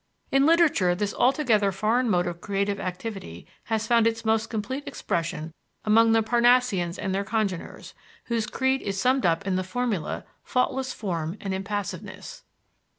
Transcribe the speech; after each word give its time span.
In 0.31 0.47
literature 0.47 0.95
this 0.95 1.13
altogether 1.13 1.71
foreign 1.71 2.09
mode 2.09 2.25
of 2.25 2.41
creative 2.41 2.79
activity 2.79 3.45
has 3.65 3.85
found 3.85 4.07
its 4.07 4.25
most 4.25 4.49
complete 4.49 4.87
expression 4.87 5.53
among 5.85 6.11
the 6.11 6.23
Parnassiens 6.23 6.97
and 6.97 7.13
their 7.13 7.23
congeners, 7.23 7.93
whose 8.23 8.47
creed 8.47 8.81
is 8.81 8.99
summed 8.99 9.27
up 9.27 9.45
in 9.45 9.57
the 9.57 9.63
formula, 9.63 10.25
faultless 10.43 10.91
form 10.91 11.37
and 11.39 11.53
impassiveness. 11.53 12.41